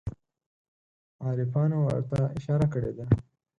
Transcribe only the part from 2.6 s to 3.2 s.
کړې ده.